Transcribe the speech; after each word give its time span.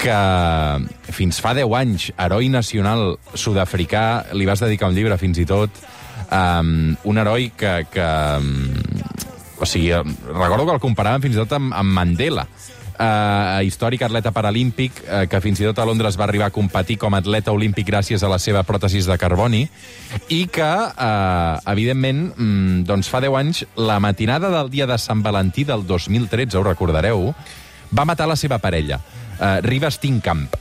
que 0.00 1.12
fins 1.12 1.40
fa 1.44 1.52
10 1.56 1.76
anys, 1.76 2.08
heroi 2.16 2.48
nacional 2.52 3.18
sud-africà, 3.34 4.32
li 4.32 4.48
vas 4.48 4.62
dedicar 4.64 4.88
un 4.90 4.96
llibre 4.96 5.18
fins 5.20 5.38
i 5.42 5.46
tot, 5.48 5.82
um, 6.28 6.94
un 7.04 7.22
heroi 7.22 7.52
que... 7.56 7.74
que 7.92 8.10
um, 8.40 8.68
o 9.60 9.66
sigui, 9.68 9.92
recordo 9.92 10.64
que 10.64 10.72
el 10.72 10.80
comparaven 10.80 11.20
fins 11.20 11.36
i 11.36 11.42
tot 11.42 11.50
amb, 11.52 11.74
amb 11.76 11.92
Mandela, 11.92 12.46
eh, 13.00 13.64
històric 13.66 14.02
atleta 14.06 14.32
paralímpic, 14.32 15.02
eh, 15.04 15.26
que 15.28 15.40
fins 15.40 15.60
i 15.60 15.66
tot 15.68 15.78
a 15.78 15.86
Londres 15.88 16.16
va 16.16 16.24
arribar 16.24 16.48
a 16.48 16.54
competir 16.54 16.98
com 17.00 17.14
a 17.14 17.20
atleta 17.20 17.52
olímpic 17.52 17.88
gràcies 17.88 18.22
a 18.22 18.30
la 18.32 18.38
seva 18.38 18.62
pròtesis 18.64 19.08
de 19.08 19.18
carboni, 19.18 19.66
i 20.28 20.46
que, 20.46 20.72
eh, 20.96 21.72
evidentment, 21.72 22.32
mm, 22.36 22.84
doncs 22.88 23.08
fa 23.08 23.20
10 23.20 23.36
anys, 23.36 23.66
la 23.76 24.00
matinada 24.00 24.50
del 24.50 24.70
dia 24.70 24.86
de 24.86 24.98
Sant 24.98 25.22
Valentí 25.22 25.64
del 25.64 25.86
2013, 25.86 26.56
ho 26.56 26.64
recordareu, 26.64 27.34
va 27.90 28.04
matar 28.04 28.28
la 28.28 28.36
seva 28.36 28.58
parella, 28.58 29.00
eh, 29.40 29.60
Riva 29.64 29.90
Steenkamp. 29.90 30.54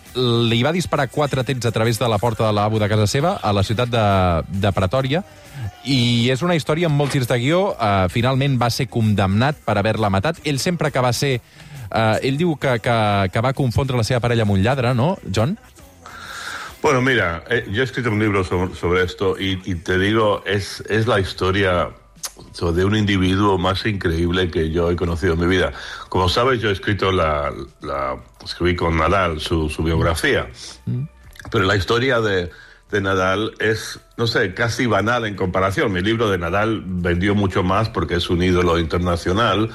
Li 0.49 0.63
va 0.63 0.73
disparar 0.73 1.09
quatre 1.11 1.43
trets 1.43 1.67
a 1.67 1.71
través 1.75 1.99
de 1.99 2.09
la 2.09 2.17
porta 2.17 2.47
de 2.47 2.53
lavabo 2.53 2.79
de 2.79 2.89
casa 2.89 3.07
seva 3.07 3.35
a 3.43 3.53
la 3.53 3.63
ciutat 3.63 3.91
de, 3.91 4.07
de 4.63 4.71
Pretòria, 4.73 5.23
i 5.85 6.29
és 6.31 6.41
una 6.41 6.55
història 6.55 6.89
amb 6.89 6.97
molts 6.99 7.13
girs 7.15 7.29
de 7.29 7.39
guió. 7.39 7.61
Eh, 7.75 8.07
finalment 8.13 8.57
va 8.61 8.71
ser 8.73 8.89
condemnat 8.91 9.61
per 9.65 9.77
haver-la 9.77 10.09
matat. 10.09 10.41
Ell 10.43 10.59
sempre 10.59 10.91
que 10.91 11.03
va 11.03 11.13
ser 11.13 11.37
Uh, 11.89 12.21
ell 12.21 12.37
diu 12.37 12.53
que, 12.61 12.75
que, 12.85 12.95
que 13.33 13.41
va 13.41 13.51
confondre 13.57 13.97
la 13.97 14.05
seva 14.05 14.19
parella 14.21 14.43
amb 14.45 14.53
un 14.53 14.61
lladre, 14.61 14.93
¿no, 14.93 15.15
John? 15.33 15.55
Bueno, 16.83 17.01
mira, 17.01 17.43
eh, 17.49 17.65
yo 17.71 17.81
he 17.81 17.85
escrito 17.85 18.11
un 18.11 18.19
libro 18.19 18.43
sobre, 18.43 18.75
sobre 18.75 19.03
esto 19.03 19.35
y, 19.39 19.59
y, 19.65 19.75
te 19.75 19.97
digo, 19.97 20.43
es, 20.45 20.83
es 20.87 21.07
la 21.07 21.19
historia 21.19 21.89
de 22.73 22.85
un 22.85 22.95
individuo 22.95 23.57
más 23.57 23.85
increíble 23.85 24.49
que 24.49 24.71
yo 24.71 24.91
he 24.91 24.95
conocido 24.95 25.33
en 25.33 25.39
mi 25.39 25.47
vida. 25.47 25.71
Como 26.09 26.29
sabes, 26.29 26.61
yo 26.61 26.69
he 26.69 26.73
escrito 26.73 27.11
la, 27.11 27.51
la 27.81 28.17
escribí 28.43 28.75
con 28.75 28.97
Nadal 28.97 29.39
su, 29.39 29.69
su 29.69 29.83
biografía, 29.83 30.49
mm. 30.85 31.03
pero 31.51 31.65
la 31.65 31.75
historia 31.75 32.19
de, 32.19 32.51
de 32.91 33.01
Nadal 33.01 33.53
es, 33.59 33.99
no 34.17 34.27
sé, 34.27 34.53
casi 34.53 34.85
banal 34.85 35.25
en 35.25 35.35
comparación. 35.35 35.91
Mi 35.91 36.01
libro 36.01 36.29
de 36.29 36.37
Nadal 36.37 36.83
vendió 36.85 37.35
mucho 37.35 37.63
más 37.63 37.89
porque 37.89 38.15
es 38.15 38.29
un 38.29 38.41
ídolo 38.41 38.79
internacional 38.79 39.69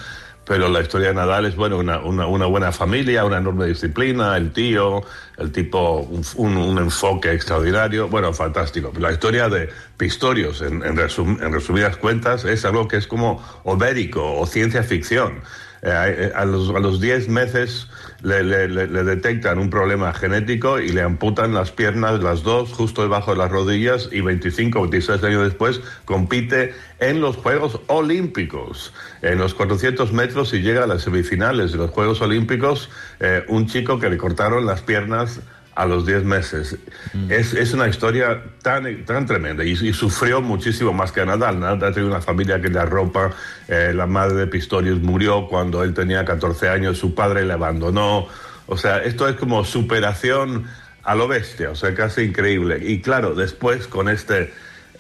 pero 0.45 0.69
la 0.69 0.81
historia 0.81 1.09
de 1.09 1.15
Nadal 1.15 1.47
es, 1.47 1.57
bueno, 1.57 1.79
una, 1.79 2.01
una, 2.01 2.47
buena 2.47 2.71
familia, 2.71 3.25
una 3.25 3.39
enorme 3.39 3.67
disciplina, 3.67 4.37
el 4.37 4.53
tío, 4.53 5.03
el 5.39 5.51
tipo, 5.53 6.01
un, 6.37 6.79
enfoque 6.79 7.33
extraordinario, 7.33 8.09
bueno, 8.09 8.33
fantástico. 8.33 8.93
La 8.99 9.11
historia 9.11 9.49
de 9.49 9.71
Pistorius, 9.97 10.61
en, 10.61 10.83
en 10.83 11.53
resumidas 11.53 11.97
cuentas, 11.97 12.45
es 12.45 12.65
algo 12.65 12.89
que 12.89 12.99
es 12.99 13.07
como 13.07 13.43
obérico 13.65 14.39
o 14.39 14.47
ciencia 14.47 14.83
ficción. 14.83 15.41
Eh, 15.87 16.33
a, 16.35 16.47
los, 16.47 16.71
a 16.71 16.79
los 16.79 16.99
10 16.99 17.29
meses 17.29 17.89
le, 18.23 18.43
detectan 18.43 19.59
un 19.59 19.69
problema 19.69 20.15
genético 20.15 20.81
y 20.81 20.89
le 20.89 21.03
amputan 21.03 21.53
las 21.53 21.73
piernas, 21.73 22.23
las 22.23 22.43
dos, 22.43 22.73
justo 22.73 23.03
debajo 23.03 23.33
de 23.33 23.37
las 23.37 23.51
rodillas, 23.51 24.09
y 24.11 24.23
25 24.23 24.79
o 24.79 24.83
26 24.89 25.23
años 25.23 25.45
después 25.45 25.83
compite 26.07 26.73
en 27.01 27.21
los 27.21 27.37
Juegos 27.37 27.81
Olímpicos, 27.89 28.95
en 29.21 29.37
los 29.37 29.53
400 29.53 30.11
metros 30.15 30.55
y 30.55 30.63
llega 30.63 30.85
a 30.85 30.87
las 30.87 31.03
semifinales 31.03 31.73
de 31.73 31.79
los 31.79 31.91
Juegos 31.91 32.23
Olímpicos, 32.23 32.89
eh, 33.21 33.45
un 33.49 33.67
chico 33.67 33.99
que 33.99 34.09
le 34.09 34.17
cortaron 34.17 34.65
las 34.65 34.81
piernas 34.81 35.41
a 35.75 35.87
los 35.87 36.07
10 36.07 36.25
meses. 36.25 36.77
Mm. 37.13 37.33
Es, 37.33 37.53
es, 37.53 37.73
una 37.73 37.89
historia 37.89 38.43
tan, 38.63 39.05
tan 39.05 39.27
tremenda 39.27 39.65
y, 39.65 39.73
y, 39.73 39.93
sufrió 39.93 40.41
muchísimo 40.41 40.93
más 40.93 41.13
que 41.13 41.25
Nadal. 41.25 41.61
Nadal 41.61 41.93
tiene 41.93 42.09
una 42.09 42.21
familia 42.21 42.61
que 42.61 42.69
le 42.69 42.79
arropa. 42.79 43.31
Eh, 43.69 43.93
la 43.95 44.07
madre 44.07 44.37
de 44.37 44.47
Pistorius 44.47 45.01
murió 45.01 45.47
cuando 45.49 45.83
él 45.83 45.95
tenía 45.95 46.25
14 46.25 46.69
años, 46.69 46.99
su 46.99 47.15
padre 47.15 47.45
le 47.45 47.53
abandonó. 47.53 48.29
O 48.67 48.77
sea, 48.77 48.99
esto 48.99 49.29
es 49.29 49.37
como 49.37 49.65
superación 49.65 50.67
a 51.03 51.15
lo 51.15 51.29
bestia, 51.29 51.71
o 51.71 51.75
sea, 51.75 51.95
casi 51.95 52.23
increíble. 52.23 52.79
Y 52.83 53.01
claro, 53.01 53.35
después 53.35 53.87
con 53.87 54.09
este 54.09 54.53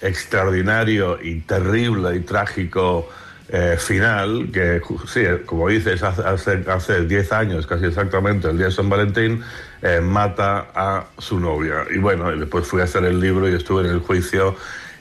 extraordinario 0.02 1.18
y 1.22 1.40
terrible 1.40 2.16
y 2.16 2.20
trágico 2.20 3.08
eh, 3.48 3.76
final, 3.78 4.50
que 4.52 4.80
sí, 5.06 5.22
como 5.44 5.68
dices, 5.68 6.02
hace, 6.02 6.64
hace 6.66 7.04
10 7.04 7.32
años, 7.32 7.66
casi 7.66 7.84
exactamente, 7.86 8.48
el 8.48 8.56
día 8.56 8.66
de 8.66 8.72
San 8.72 8.88
Valentín, 8.88 9.42
eh, 9.82 10.00
mata 10.00 10.68
a 10.74 11.06
su 11.18 11.38
novia. 11.38 11.84
Y 11.94 11.98
bueno, 11.98 12.34
después 12.34 12.66
fui 12.66 12.80
a 12.80 12.84
hacer 12.84 13.04
el 13.04 13.20
libro 13.20 13.48
y 13.48 13.54
estuve 13.54 13.82
en 13.82 13.90
el 13.90 14.00
juicio. 14.00 14.56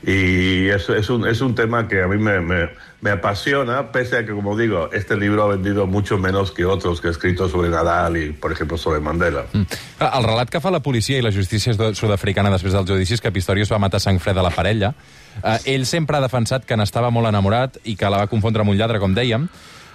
Y 0.06 0.68
eso 0.68 0.94
es 0.94 1.10
un, 1.10 1.26
es 1.26 1.40
un 1.40 1.56
tema 1.56 1.88
que 1.88 2.04
a 2.04 2.08
mí 2.08 2.18
me, 2.18 2.42
me, 2.42 2.70
me 3.00 3.12
apasiona, 3.12 3.90
pese 3.90 4.18
a 4.18 4.26
que, 4.26 4.34
como 4.34 4.58
digo, 4.58 4.90
este 4.92 5.16
libro 5.16 5.44
ha 5.44 5.48
vendido 5.48 5.88
mucho 5.88 6.18
menos 6.18 6.52
que 6.52 6.66
otros 6.66 7.00
que 7.00 7.08
he 7.08 7.12
escrito 7.12 7.48
sobre 7.48 7.70
Nadal 7.70 8.18
i, 8.18 8.32
per 8.34 8.52
exemple, 8.52 8.78
sobre 8.78 9.00
Mandela. 9.00 9.46
Mm. 9.54 9.64
El 10.04 10.26
relat 10.28 10.52
que 10.52 10.60
fa 10.60 10.74
la 10.76 10.82
policia 10.84 11.22
i 11.22 11.24
la 11.24 11.32
justícia 11.32 11.72
sud-africana 11.72 12.52
després 12.52 12.76
dels 12.76 12.90
judicis 12.90 13.24
que 13.24 13.32
Pistorius 13.32 13.72
va 13.72 13.80
matar 13.80 14.02
sang 14.04 14.20
freda 14.20 14.44
a 14.44 14.48
la 14.50 14.52
parella, 14.52 14.92
eh, 15.40 15.56
ell 15.72 15.88
sempre 15.88 16.20
ha 16.20 16.22
defensat 16.26 16.68
que 16.68 16.76
n'estava 16.76 17.08
molt 17.08 17.32
enamorat 17.32 17.80
i 17.88 17.96
que 17.96 18.12
la 18.12 18.20
va 18.26 18.28
confondre 18.28 18.66
amb 18.66 18.76
un 18.76 18.78
lladre, 18.82 19.00
com 19.00 19.16
dèiem. 19.16 19.48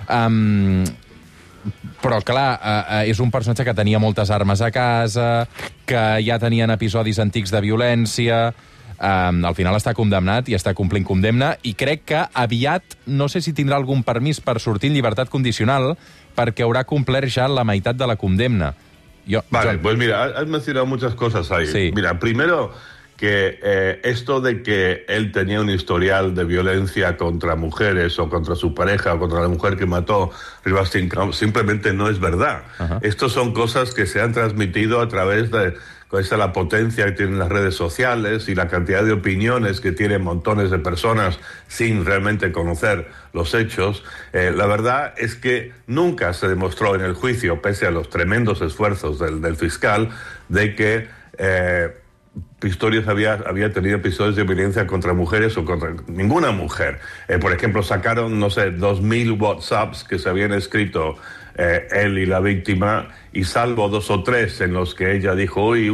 Um, 0.08 0.88
però, 2.00 2.22
clar, 2.24 2.48
eh, 2.56 2.80
eh, 2.80 3.12
és 3.12 3.20
un 3.20 3.28
personatge 3.34 3.68
que 3.68 3.76
tenia 3.76 4.00
moltes 4.00 4.32
armes 4.32 4.64
a 4.64 4.72
casa, 4.72 5.44
que 5.84 6.08
ja 6.24 6.40
tenien 6.40 6.72
episodis 6.72 7.20
antics 7.20 7.52
de 7.52 7.64
violència... 7.68 8.40
Eh, 8.98 9.46
al 9.46 9.54
final 9.54 9.76
està 9.78 9.94
condemnat 9.94 10.48
i 10.50 10.56
està 10.58 10.74
complint 10.74 11.06
condemna 11.06 11.52
i 11.62 11.74
crec 11.78 12.04
que 12.08 12.24
aviat, 12.34 12.98
no 13.06 13.28
sé 13.30 13.42
si 13.44 13.54
tindrà 13.54 13.78
algun 13.78 14.02
permís 14.02 14.42
per 14.42 14.58
sortir 14.58 14.90
en 14.90 14.98
llibertat 14.98 15.30
condicional 15.30 15.94
perquè 16.38 16.66
haurà 16.66 16.84
complert 16.86 17.30
ja 17.30 17.48
la 17.50 17.66
meitat 17.66 17.98
de 17.98 18.06
la 18.06 18.16
condemna. 18.16 18.74
Yo, 19.26 19.42
vale, 19.50 19.76
John... 19.76 19.82
pues 19.82 19.98
mira, 19.98 20.24
has 20.24 20.46
mencionado 20.46 20.86
muchas 20.86 21.14
cosas 21.14 21.50
ahí. 21.52 21.66
Sí. 21.66 21.90
Mira, 21.94 22.18
primero, 22.18 22.72
que 23.18 23.58
eh, 23.62 24.00
esto 24.04 24.40
de 24.40 24.62
que 24.62 25.04
él 25.08 25.32
tenía 25.32 25.60
un 25.60 25.68
historial 25.68 26.36
de 26.36 26.44
violencia 26.44 27.16
contra 27.16 27.56
mujeres 27.56 28.16
o 28.20 28.30
contra 28.30 28.54
su 28.54 28.74
pareja 28.74 29.14
o 29.14 29.18
contra 29.18 29.40
la 29.40 29.48
mujer 29.48 29.76
que 29.76 29.86
mató 29.86 30.30
Rivastin 30.64 31.10
simplemente 31.32 31.92
no 31.92 32.08
es 32.08 32.20
verdad. 32.20 32.62
Ajá. 32.78 33.00
Estos 33.02 33.32
son 33.32 33.52
cosas 33.52 33.92
que 33.92 34.06
se 34.06 34.22
han 34.22 34.32
transmitido 34.32 35.00
a 35.00 35.08
través 35.08 35.50
de 35.50 35.74
con 36.08 36.20
esa 36.20 36.36
la 36.36 36.52
potencia 36.52 37.04
que 37.04 37.12
tienen 37.12 37.38
las 37.38 37.48
redes 37.48 37.74
sociales 37.74 38.48
y 38.48 38.54
la 38.54 38.68
cantidad 38.68 39.04
de 39.04 39.12
opiniones 39.12 39.80
que 39.80 39.92
tienen 39.92 40.22
montones 40.22 40.70
de 40.70 40.78
personas 40.78 41.38
sin 41.68 42.04
realmente 42.04 42.50
conocer 42.50 43.08
los 43.32 43.54
hechos, 43.54 44.02
eh, 44.32 44.52
la 44.54 44.66
verdad 44.66 45.14
es 45.18 45.34
que 45.34 45.72
nunca 45.86 46.32
se 46.32 46.48
demostró 46.48 46.94
en 46.94 47.02
el 47.02 47.14
juicio, 47.14 47.60
pese 47.60 47.86
a 47.86 47.90
los 47.90 48.08
tremendos 48.08 48.62
esfuerzos 48.62 49.18
del, 49.18 49.42
del 49.42 49.56
fiscal, 49.56 50.08
de 50.48 50.74
que 50.74 51.08
eh, 51.36 51.94
Pistorius 52.60 53.06
había, 53.06 53.34
había 53.46 53.72
tenido 53.72 53.96
episodios 53.96 54.34
de 54.34 54.42
violencia 54.42 54.86
contra 54.86 55.12
mujeres 55.12 55.56
o 55.56 55.64
contra 55.64 55.94
ninguna 56.08 56.50
mujer. 56.50 56.98
Eh, 57.28 57.38
por 57.38 57.52
ejemplo, 57.52 57.82
sacaron, 57.82 58.40
no 58.40 58.50
sé, 58.50 58.70
dos 58.70 59.00
mil 59.00 59.32
WhatsApps 59.32 60.04
que 60.04 60.18
se 60.18 60.28
habían 60.28 60.52
escrito 60.52 61.16
eh, 61.58 61.88
él 61.90 62.18
y 62.18 62.24
la 62.26 62.38
víctima, 62.38 63.08
y 63.32 63.42
salvo 63.42 63.88
dos 63.88 64.10
o 64.10 64.22
tres 64.22 64.60
en 64.60 64.72
los 64.72 64.94
que 64.94 65.16
ella 65.16 65.34
dijo, 65.34 65.66
uy, 65.66 65.92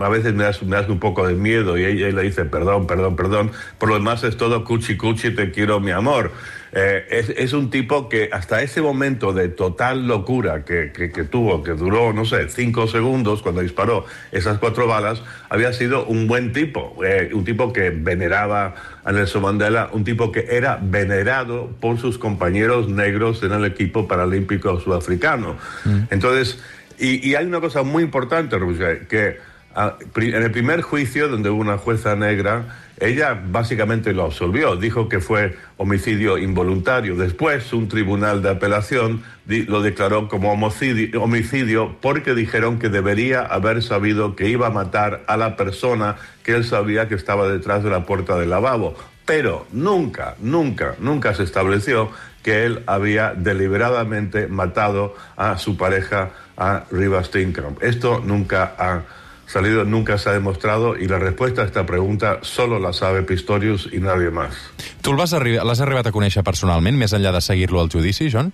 a 0.00 0.08
veces 0.08 0.34
me 0.34 0.42
das, 0.44 0.60
un 0.60 0.98
poco 0.98 1.26
de 1.26 1.34
miedo, 1.34 1.78
y 1.78 1.84
ella, 1.84 2.08
le 2.08 2.22
dice, 2.22 2.44
perdón, 2.44 2.88
perdón, 2.88 3.14
perdón, 3.14 3.52
por 3.78 3.88
lo 3.88 3.94
demás 3.94 4.24
es 4.24 4.36
todo 4.36 4.64
cuchi 4.64 4.96
cuchi, 4.96 5.30
te 5.30 5.52
quiero, 5.52 5.78
mi 5.78 5.92
amor. 5.92 6.32
Eh, 6.72 7.34
es, 7.38 7.52
un 7.54 7.70
tipo 7.70 8.08
que 8.08 8.28
hasta 8.30 8.60
ese 8.60 8.82
momento 8.82 9.32
de 9.32 9.48
total 9.48 10.06
locura 10.06 10.64
que, 10.64 10.92
que, 10.92 11.10
que, 11.10 11.24
tuvo, 11.24 11.62
que 11.62 11.70
duró, 11.70 12.12
no 12.12 12.26
sé, 12.26 12.50
cinco 12.50 12.86
segundos 12.86 13.40
cuando 13.40 13.62
disparó 13.62 14.04
esas 14.30 14.58
cuatro 14.58 14.86
balas, 14.86 15.22
había 15.48 15.72
sido 15.72 16.04
un 16.04 16.26
buen 16.26 16.52
tipo, 16.52 17.02
eh, 17.02 17.30
un 17.32 17.44
tipo 17.44 17.72
que 17.72 17.90
veneraba 17.90 18.74
a 19.06 19.12
Nelson 19.12 19.40
Mandela, 19.40 19.88
un 19.92 20.02
tipo 20.02 20.32
que 20.32 20.46
era 20.50 20.80
venerado 20.82 21.70
por 21.80 21.98
sus 21.98 22.18
compañeros 22.18 22.88
negros 22.88 23.40
en 23.44 23.52
el 23.52 23.64
equipo 23.64 24.08
paralímpico 24.08 24.80
sudafricano. 24.80 25.56
Mm. 25.84 25.98
Entonces, 26.10 26.58
y, 26.98 27.26
y, 27.26 27.36
hay 27.36 27.46
una 27.46 27.60
cosa 27.60 27.84
muy 27.84 28.02
importante, 28.02 28.58
Roger, 28.58 29.06
que 29.06 29.38
a, 29.76 29.96
en 30.16 30.42
el 30.42 30.50
primer 30.50 30.82
juicio, 30.82 31.28
donde 31.28 31.50
hubo 31.50 31.60
una 31.60 31.78
jueza 31.78 32.16
negra, 32.16 32.64
ella 32.98 33.40
básicamente 33.50 34.12
lo 34.12 34.24
absolvió, 34.24 34.76
dijo 34.76 35.08
que 35.08 35.20
fue 35.20 35.56
homicidio 35.76 36.38
involuntario. 36.38 37.14
Después, 37.16 37.72
un 37.72 37.88
tribunal 37.88 38.42
de 38.42 38.50
apelación 38.50 39.22
lo 39.46 39.82
declaró 39.82 40.28
como 40.28 40.52
homicidio, 40.52 41.22
homicidio 41.22 41.96
porque 42.00 42.34
dijeron 42.34 42.78
que 42.78 42.88
debería 42.88 43.42
haber 43.42 43.82
sabido 43.82 44.34
que 44.34 44.48
iba 44.48 44.68
a 44.68 44.70
matar 44.70 45.24
a 45.26 45.36
la 45.36 45.56
persona 45.56 46.16
que 46.42 46.52
él 46.54 46.64
sabía 46.64 47.06
que 47.06 47.14
estaba 47.14 47.48
detrás 47.48 47.84
de 47.84 47.90
la 47.90 48.06
puerta 48.06 48.38
del 48.38 48.50
lavabo. 48.50 48.96
Pero 49.26 49.66
nunca, 49.72 50.36
nunca, 50.40 50.94
nunca 50.98 51.34
se 51.34 51.42
estableció 51.42 52.10
que 52.42 52.64
él 52.64 52.82
había 52.86 53.34
deliberadamente 53.34 54.46
matado 54.46 55.16
a 55.36 55.58
su 55.58 55.76
pareja, 55.76 56.30
a 56.56 56.84
Riva 56.92 57.22
Steenkamp. 57.22 57.82
Esto 57.82 58.22
nunca 58.24 58.74
ha 58.78 59.02
salido, 59.46 59.84
nunca 59.84 60.18
se 60.18 60.30
ha 60.30 60.32
demostrado 60.32 60.96
y 60.96 61.06
la 61.06 61.18
respuesta 61.18 61.62
a 61.62 61.64
esta 61.64 61.86
pregunta 61.86 62.40
solo 62.42 62.78
la 62.78 62.92
sabe 62.92 63.22
Pistorius 63.22 63.88
y 63.92 63.98
nadie 63.98 64.30
más. 64.30 64.54
Tu 65.02 65.14
l'has 65.14 65.32
arribat 65.32 66.06
a 66.06 66.12
conèixer 66.12 66.42
personalment, 66.42 66.98
més 66.98 67.14
enllà 67.14 67.32
de 67.32 67.40
seguir-lo 67.40 67.80
al 67.80 67.90
judici, 67.92 68.30
John? 68.32 68.52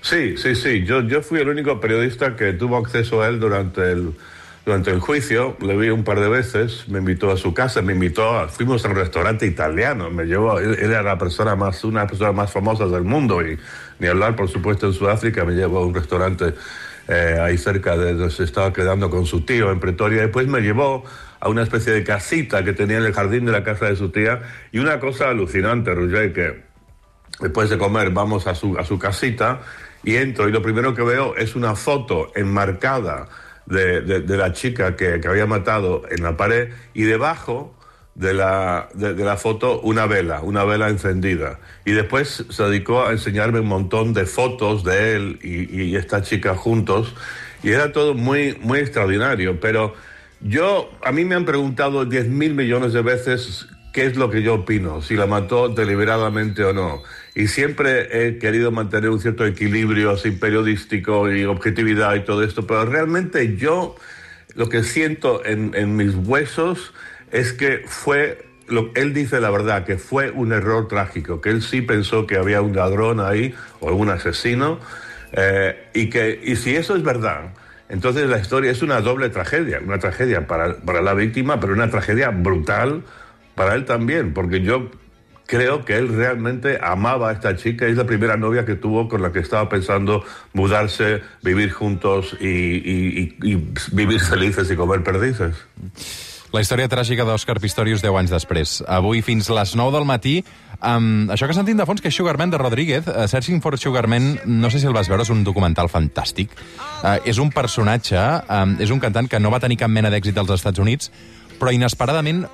Sí, 0.00 0.36
sí, 0.36 0.54
sí. 0.54 0.84
Yo, 0.84 1.02
yo 1.02 1.22
fui 1.22 1.40
el 1.40 1.48
único 1.48 1.80
periodista 1.80 2.36
que 2.36 2.52
tuvo 2.52 2.76
acceso 2.76 3.22
a 3.22 3.28
él 3.28 3.40
durante 3.40 3.90
el, 3.90 4.14
durante 4.64 4.90
el 4.92 5.00
juicio. 5.00 5.56
Le 5.60 5.76
vi 5.76 5.90
un 5.90 6.04
par 6.04 6.20
de 6.20 6.28
veces, 6.28 6.88
me 6.88 7.00
invitó 7.00 7.32
a 7.32 7.36
su 7.36 7.52
casa, 7.52 7.82
me 7.82 7.94
invitó, 7.94 8.38
a, 8.38 8.48
fuimos 8.48 8.84
a 8.84 8.88
un 8.88 8.94
restaurante 8.94 9.44
italiano, 9.44 10.08
me 10.10 10.24
llevó, 10.24 10.60
él, 10.60 10.76
él 10.78 10.90
era 10.92 11.02
la 11.02 11.18
persona 11.18 11.56
más, 11.56 11.82
una 11.82 12.00
de 12.00 12.04
las 12.04 12.10
personas 12.12 12.34
más 12.34 12.52
famosas 12.52 12.90
del 12.92 13.02
mundo 13.02 13.42
y 13.44 13.58
ni 13.98 14.06
hablar, 14.06 14.36
por 14.36 14.48
supuesto, 14.48 14.86
en 14.86 14.92
Sudáfrica, 14.92 15.44
me 15.44 15.54
llevó 15.54 15.78
a 15.78 15.86
un 15.86 15.94
restaurante 15.94 16.54
eh, 17.08 17.38
ahí 17.40 17.58
cerca 17.58 17.96
de 17.96 18.14
donde 18.14 18.30
se 18.30 18.44
estaba 18.44 18.72
quedando 18.72 19.10
con 19.10 19.26
su 19.26 19.40
tío 19.44 19.70
en 19.72 19.80
Pretoria. 19.80 20.22
Después 20.22 20.46
me 20.46 20.60
llevó 20.60 21.04
a 21.40 21.48
una 21.48 21.62
especie 21.62 21.92
de 21.92 22.04
casita 22.04 22.62
que 22.64 22.72
tenía 22.72 22.98
en 22.98 23.04
el 23.04 23.12
jardín 23.12 23.44
de 23.46 23.52
la 23.52 23.64
casa 23.64 23.86
de 23.86 23.96
su 23.96 24.10
tía 24.10 24.42
y 24.72 24.78
una 24.78 25.00
cosa 25.00 25.28
alucinante, 25.30 25.94
Roger, 25.94 26.32
que 26.32 26.62
después 27.40 27.70
de 27.70 27.78
comer 27.78 28.10
vamos 28.10 28.46
a 28.46 28.54
su, 28.54 28.76
a 28.78 28.84
su 28.84 28.98
casita 28.98 29.60
y 30.02 30.16
entro 30.16 30.48
y 30.48 30.52
lo 30.52 30.60
primero 30.62 30.94
que 30.94 31.02
veo 31.02 31.36
es 31.36 31.54
una 31.56 31.74
foto 31.76 32.30
enmarcada 32.34 33.28
de, 33.66 34.00
de- 34.02 34.20
de 34.20 34.36
la 34.36 34.52
chica 34.52 34.96
que, 34.96 35.20
que 35.20 35.28
había 35.28 35.46
matado 35.46 36.02
en 36.10 36.22
la 36.22 36.36
pared 36.36 36.70
y 36.94 37.02
debajo 37.04 37.74
de 38.18 38.34
la, 38.34 38.88
de, 38.94 39.14
la 39.14 39.36
foto 39.36 39.80
una 39.80 40.06
vela, 40.06 40.42
una 40.42 40.64
vela 40.64 40.90
encendida. 40.90 41.60
Y 41.86 41.92
después 41.92 42.44
se 42.50 42.62
dedicó 42.64 43.06
a 43.06 43.12
enseñarme 43.12 43.60
un 43.60 43.68
montón 43.68 44.12
de 44.12 44.26
fotos 44.26 44.84
de 44.84 45.14
él 45.14 45.38
y, 45.42 45.82
y 45.82 45.96
esta 45.96 46.20
chica 46.20 46.54
juntos 46.54 47.14
y 47.62 47.70
era 47.70 47.92
todo 47.92 48.14
muy, 48.14 48.56
muy 48.60 48.80
extraordinario, 48.80 49.58
pero 49.60 49.94
yo, 50.40 50.90
a 51.04 51.10
mí 51.12 51.24
me 51.24 51.34
han 51.34 51.44
preguntado 51.44 52.04
10 52.04 52.28
mil 52.28 52.54
millones 52.54 52.92
de 52.92 53.02
veces 53.02 53.66
qué 53.92 54.06
es 54.06 54.16
lo 54.16 54.30
que 54.30 54.42
yo 54.42 54.54
opino, 54.54 55.02
si 55.02 55.16
la 55.16 55.26
mató 55.26 55.68
deliberadamente 55.68 56.62
o 56.62 56.72
no. 56.72 57.02
Y 57.34 57.48
siempre 57.48 58.28
he 58.28 58.38
querido 58.38 58.70
mantener 58.70 59.10
un 59.10 59.20
cierto 59.20 59.44
equilibrio 59.44 60.10
así 60.10 60.30
periodístico 60.30 61.32
y 61.32 61.44
objetividad 61.44 62.14
y 62.14 62.20
todo 62.20 62.44
esto, 62.44 62.66
pero 62.66 62.84
realmente 62.84 63.56
yo 63.56 63.96
lo 64.54 64.68
que 64.68 64.84
siento 64.84 65.44
en, 65.44 65.72
en 65.74 65.96
mis 65.96 66.14
huesos 66.14 66.92
es 67.32 67.52
que 67.52 67.84
fue, 67.86 68.46
lo, 68.66 68.90
él 68.94 69.14
dice 69.14 69.40
la 69.40 69.50
verdad, 69.50 69.84
que 69.84 69.98
fue 69.98 70.30
un 70.30 70.52
error 70.52 70.88
trágico, 70.88 71.40
que 71.40 71.50
él 71.50 71.62
sí 71.62 71.82
pensó 71.82 72.26
que 72.26 72.36
había 72.36 72.60
un 72.62 72.74
ladrón 72.74 73.20
ahí 73.20 73.54
o 73.80 73.92
un 73.92 74.10
asesino, 74.10 74.78
eh, 75.32 75.88
y 75.94 76.10
que 76.10 76.40
y 76.42 76.56
si 76.56 76.76
eso 76.76 76.96
es 76.96 77.02
verdad, 77.02 77.52
entonces 77.88 78.28
la 78.28 78.38
historia 78.38 78.70
es 78.70 78.82
una 78.82 79.00
doble 79.00 79.30
tragedia, 79.30 79.80
una 79.84 79.98
tragedia 79.98 80.46
para, 80.46 80.76
para 80.76 81.00
la 81.00 81.14
víctima, 81.14 81.60
pero 81.60 81.72
una 81.72 81.90
tragedia 81.90 82.30
brutal 82.30 83.02
para 83.54 83.74
él 83.74 83.84
también, 83.84 84.34
porque 84.34 84.60
yo 84.60 84.90
creo 85.48 85.82
que 85.86 85.96
él 85.96 86.08
realmente 86.08 86.78
amaba 86.80 87.30
a 87.30 87.32
esta 87.32 87.56
chica, 87.56 87.86
es 87.86 87.96
la 87.96 88.04
primera 88.04 88.36
novia 88.36 88.66
que 88.66 88.74
tuvo 88.74 89.08
con 89.08 89.22
la 89.22 89.32
que 89.32 89.38
estaba 89.38 89.66
pensando 89.68 90.22
mudarse, 90.52 91.22
vivir 91.42 91.72
juntos 91.72 92.36
y, 92.38 93.34
vivir 93.92 94.20
felices 94.20 94.70
y 94.70 94.76
comer 94.76 95.02
perdices. 95.02 95.56
La 96.52 96.62
història 96.64 96.88
tràgica 96.88 97.26
d'Òscar 97.28 97.58
Pistorius 97.60 98.00
10 98.00 98.14
anys 98.22 98.30
després. 98.32 98.70
Avui 98.88 99.20
fins 99.22 99.50
les 99.52 99.74
9 99.76 99.92
del 99.92 100.06
matí, 100.08 100.38
amb 100.80 101.28
això 101.34 101.44
que 101.46 101.52
sentim 101.56 101.76
de 101.76 101.84
fons, 101.84 102.00
que 102.00 102.08
és 102.08 102.16
Sugarman 102.16 102.48
de 102.48 102.56
Rodríguez, 102.60 103.04
uh, 103.06 103.26
Searching 103.28 103.60
for 103.60 103.76
Sugarman, 103.78 104.38
no 104.46 104.70
sé 104.72 104.80
si 104.80 104.86
el 104.88 104.94
vas 104.96 105.10
veure, 105.12 105.26
és 105.26 105.32
un 105.34 105.42
documental 105.44 105.90
fantàstic. 105.92 106.54
Uh, 107.02 107.18
és 107.28 107.36
un 107.38 107.52
personatge, 107.52 108.16
um, 108.48 108.72
és 108.80 108.88
un 108.94 108.98
cantant 109.02 109.28
que 109.28 109.38
no 109.40 109.52
va 109.52 109.60
tenir 109.60 109.76
cap 109.76 109.92
mena 109.92 110.08
d'èxit 110.10 110.40
als 110.40 110.54
Estats 110.56 110.80
Units, 110.80 111.12
però 111.60 111.68
inesperadament 111.74 112.46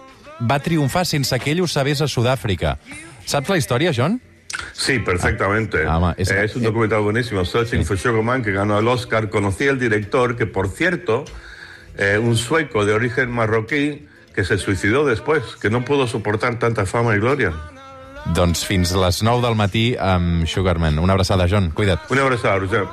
va 0.42 0.58
triomfar 0.58 1.04
sense 1.06 1.38
que 1.38 1.52
ell 1.54 1.62
ho 1.62 1.70
sabés 1.70 2.02
a 2.02 2.08
Sud-àfrica. 2.10 2.74
Saps 3.24 3.48
la 3.48 3.60
història, 3.62 3.92
John? 3.94 4.18
Sí, 4.74 4.98
perfectamente. 5.06 5.84
Ah, 5.86 6.00
ma, 6.00 6.14
es, 6.18 6.30
es- 6.34 6.56
un 6.56 6.62
eh, 6.62 6.66
documental 6.66 7.02
buenísimo, 7.06 7.44
Searching 7.44 7.84
for 7.86 7.96
Sugar 7.96 8.22
Man, 8.26 8.42
que 8.42 8.50
ganó 8.50 8.76
el 8.78 8.88
Oscar. 8.88 9.30
Conocí 9.30 9.68
al 9.68 9.78
director, 9.78 10.34
que 10.36 10.46
por 10.46 10.68
cierto, 10.68 11.24
eh, 11.96 12.18
un 12.18 12.36
sueco 12.36 12.84
de 12.84 12.94
origen 12.94 13.30
marroquí, 13.30 14.06
que 14.34 14.44
se 14.44 14.58
suicidó 14.58 15.04
después, 15.06 15.42
que 15.60 15.70
no 15.70 15.84
pudo 15.84 16.06
soportar 16.06 16.58
tanta 16.58 16.86
fama 16.86 17.14
y 17.14 17.20
gloria. 17.20 17.52
Doncs 18.32 18.64
fins 18.64 18.94
les 18.96 19.22
9 19.22 19.42
del 19.44 19.54
matí 19.54 19.96
amb 20.00 20.46
Sugarman. 20.48 20.98
Una 20.98 21.12
abraçada, 21.12 21.46
John. 21.48 21.70
Cuida't. 21.76 22.10
Un 22.10 22.18
abrazo, 22.18 22.58
Roger. 22.58 22.86